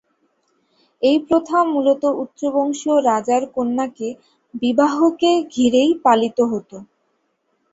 এই 1.01 1.17
প্রথা 1.27 1.57
মুলত 1.65 2.03
উচ্চবংশীয় 2.23 2.97
রাজার 3.03 3.43
কন্যাকে 3.55 4.07
বিবাহকে 4.53 5.31
ঘিরেই 5.53 5.91
পালিত 6.05 6.37
হত। 6.51 6.71